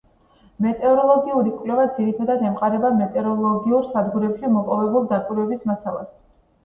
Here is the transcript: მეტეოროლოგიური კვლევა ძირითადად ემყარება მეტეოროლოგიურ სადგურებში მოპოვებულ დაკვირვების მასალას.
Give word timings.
მეტეოროლოგიური 0.65 1.51
კვლევა 1.57 1.85
ძირითადად 1.99 2.41
ემყარება 2.51 2.91
მეტეოროლოგიურ 3.03 3.87
სადგურებში 3.93 4.53
მოპოვებულ 4.59 5.07
დაკვირვების 5.13 5.63
მასალას. 5.73 6.19